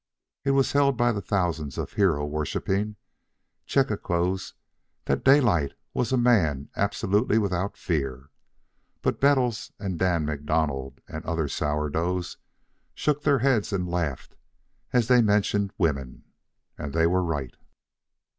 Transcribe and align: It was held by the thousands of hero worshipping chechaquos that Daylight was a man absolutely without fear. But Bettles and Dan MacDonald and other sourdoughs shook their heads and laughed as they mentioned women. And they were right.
It 0.43 0.49
was 0.57 0.71
held 0.71 0.97
by 0.97 1.11
the 1.11 1.21
thousands 1.21 1.77
of 1.77 1.93
hero 1.93 2.25
worshipping 2.25 2.95
chechaquos 3.67 4.53
that 5.05 5.23
Daylight 5.23 5.73
was 5.93 6.11
a 6.11 6.17
man 6.17 6.69
absolutely 6.75 7.37
without 7.37 7.77
fear. 7.77 8.31
But 9.03 9.21
Bettles 9.21 9.71
and 9.77 9.99
Dan 9.99 10.25
MacDonald 10.25 11.01
and 11.07 11.23
other 11.25 11.47
sourdoughs 11.47 12.37
shook 12.95 13.21
their 13.21 13.37
heads 13.37 13.71
and 13.71 13.87
laughed 13.87 14.35
as 14.91 15.07
they 15.07 15.21
mentioned 15.21 15.71
women. 15.77 16.23
And 16.79 16.93
they 16.95 17.05
were 17.05 17.21
right. 17.21 17.53